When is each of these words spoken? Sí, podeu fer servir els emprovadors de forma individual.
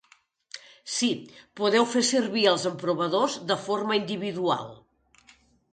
Sí, 0.93 1.09
podeu 1.61 1.85
fer 1.91 2.03
servir 2.09 2.47
els 2.53 2.67
emprovadors 2.73 3.37
de 3.53 3.61
forma 3.69 4.01
individual. 4.01 4.71